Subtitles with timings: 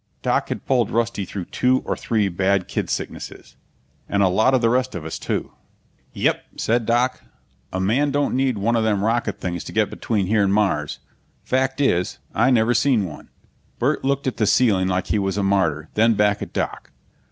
[0.23, 3.55] Doc had pulled Rusty through two or three bad kid sicknesses
[4.09, 5.53] and a lot of the rest of us, too.
[6.13, 7.21] "Yep," said Doc.
[7.71, 10.97] "A man don't need one of them rocket things to get between here and Mars.
[11.43, 13.29] Fact is, I never seen one."
[13.77, 16.89] Burt looked at the ceiling like he was a martyr, then back at Doc.